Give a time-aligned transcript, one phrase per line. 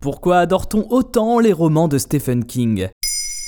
[0.00, 2.88] Pourquoi adore-t-on autant les romans de Stephen King?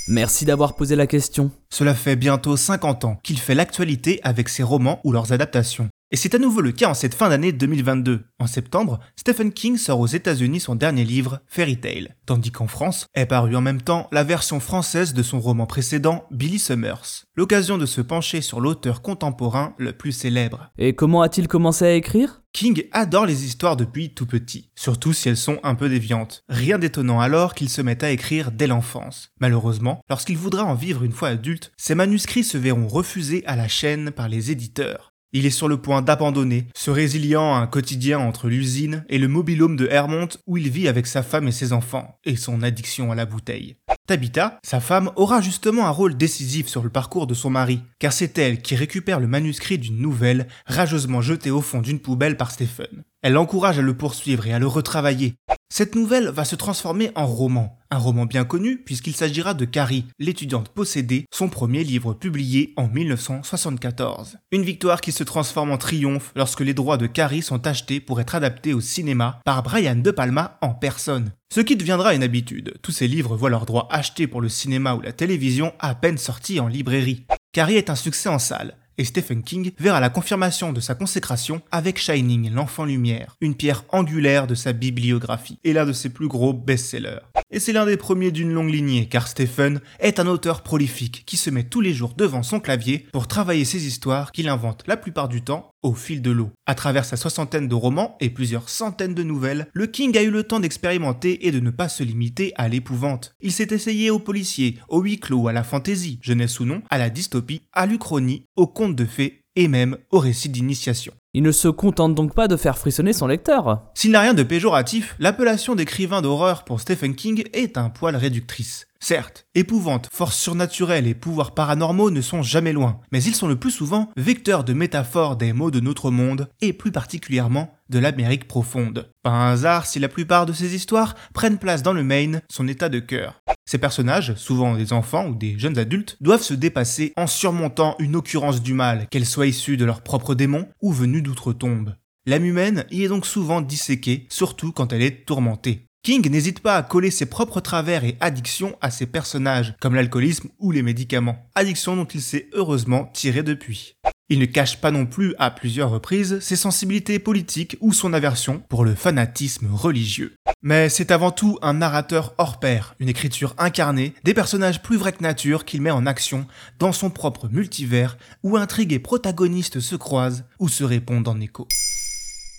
[0.07, 1.51] Merci d'avoir posé la question.
[1.71, 5.89] Cela fait bientôt 50 ans qu'il fait l'actualité avec ses romans ou leurs adaptations.
[6.11, 8.25] Et c'est à nouveau le cas en cette fin d'année 2022.
[8.39, 13.07] En septembre, Stephen King sort aux États-Unis son dernier livre, Fairy Tale, tandis qu'en France
[13.15, 17.25] est parue en même temps la version française de son roman précédent, Billy Summers.
[17.35, 20.69] L'occasion de se pencher sur l'auteur contemporain le plus célèbre.
[20.77, 22.42] Et comment a-t-il commencé à écrire?
[22.53, 26.45] King adore les histoires depuis tout petit, surtout si elles sont un peu déviantes.
[26.51, 29.31] Rien d'étonnant alors qu'il se mette à écrire dès l'enfance.
[29.41, 33.69] Malheureusement, lorsqu'il voudra en vivre une fois adulte, ses manuscrits se verront refusés à la
[33.69, 35.13] chaîne par les éditeurs.
[35.35, 39.29] Il est sur le point d'abandonner, se résiliant à un quotidien entre l'usine et le
[39.29, 43.11] mobilhome de Hermont où il vit avec sa femme et ses enfants, et son addiction
[43.11, 43.77] à la bouteille.
[44.09, 48.13] Tabitha, sa femme, aura justement un rôle décisif sur le parcours de son mari, car
[48.13, 52.51] c'est elle qui récupère le manuscrit d'une nouvelle, rageusement jetée au fond d'une poubelle par
[52.51, 53.05] Stephen.
[53.23, 55.35] Elle l'encourage à le poursuivre et à le retravailler.
[55.75, 60.05] Cette nouvelle va se transformer en roman, un roman bien connu puisqu'il s'agira de Carrie,
[60.19, 64.37] l'étudiante possédée, son premier livre publié en 1974.
[64.51, 68.21] Une victoire qui se transforme en triomphe lorsque les droits de Carrie sont achetés pour
[68.21, 71.33] être adaptés au cinéma par Brian De Palma en personne.
[71.51, 74.95] Ce qui deviendra une habitude, tous ces livres voient leurs droits achetés pour le cinéma
[74.95, 77.25] ou la télévision à peine sortis en librairie.
[77.53, 81.61] Carrie est un succès en salle, et Stephen King verra la confirmation de sa consécration
[81.73, 86.29] avec Shining, l'enfant lumière, une pierre angulaire de sa bibliographie et l'un de ses plus
[86.29, 87.19] gros best-sellers.
[87.55, 91.37] Et c'est l'un des premiers d'une longue lignée car Stephen est un auteur prolifique qui
[91.37, 94.97] se met tous les jours devant son clavier pour travailler ses histoires qu'il invente la
[94.97, 96.51] plupart du temps au fil de l'eau.
[96.65, 100.31] À travers sa soixantaine de romans et plusieurs centaines de nouvelles, le King a eu
[100.31, 103.35] le temps d'expérimenter et de ne pas se limiter à l'épouvante.
[103.43, 106.97] Il s'est essayé au policier, au huis clos, à la fantaisie, jeunesse ou non, à
[106.97, 111.13] la dystopie, à l'uchronie, au conte de fées et même au récit d'initiation.
[111.35, 113.91] Il ne se contente donc pas de faire frissonner son lecteur.
[113.95, 118.87] S'il n'a rien de péjoratif, l'appellation d'écrivain d'horreur pour Stephen King est un poil réductrice.
[119.05, 123.57] Certes, épouvante, force surnaturelle et pouvoirs paranormaux ne sont jamais loin, mais ils sont le
[123.57, 128.47] plus souvent vecteurs de métaphores des maux de notre monde, et plus particulièrement de l'Amérique
[128.47, 129.11] profonde.
[129.25, 132.69] Pas un hasard si la plupart de ces histoires prennent place dans le Maine, son
[132.69, 133.41] état de cœur.
[133.65, 138.15] Ces personnages, souvent des enfants ou des jeunes adultes, doivent se dépasser en surmontant une
[138.15, 141.97] occurrence du mal, qu'elle soit issue de leurs propres démons ou venue d'outre-tombe.
[142.25, 145.87] L'âme humaine y est donc souvent disséquée, surtout quand elle est tourmentée.
[146.05, 150.49] King n'hésite pas à coller ses propres travers et addictions à ses personnages, comme l'alcoolisme
[150.59, 153.95] ou les médicaments, addictions dont il s'est heureusement tiré depuis.
[154.29, 158.65] Il ne cache pas non plus à plusieurs reprises ses sensibilités politiques ou son aversion
[158.69, 160.35] pour le fanatisme religieux.
[160.61, 165.13] Mais c'est avant tout un narrateur hors pair, une écriture incarnée, des personnages plus vrais
[165.13, 166.49] que nature qu'il met en action
[166.81, 171.69] dans son propre multivers où intrigues et protagonistes se croisent ou se répondent en écho.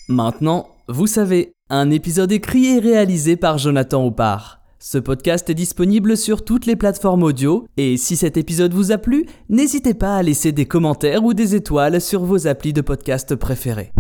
[0.08, 4.62] Maintenant, vous savez, un épisode écrit et réalisé par Jonathan Oppard.
[4.78, 8.98] Ce podcast est disponible sur toutes les plateformes audio et si cet épisode vous a
[8.98, 13.36] plu, n'hésitez pas à laisser des commentaires ou des étoiles sur vos applis de podcast
[13.36, 13.92] préférés.